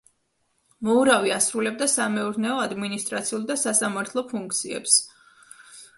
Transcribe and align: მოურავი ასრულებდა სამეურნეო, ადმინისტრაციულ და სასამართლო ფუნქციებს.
მოურავი 0.87 1.33
ასრულებდა 1.35 1.89
სამეურნეო, 1.95 2.55
ადმინისტრაციულ 2.63 3.47
და 3.53 3.61
სასამართლო 3.65 4.25
ფუნქციებს. 4.33 5.01